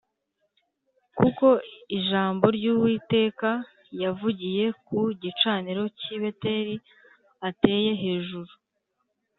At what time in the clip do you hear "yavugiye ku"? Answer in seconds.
4.01-4.97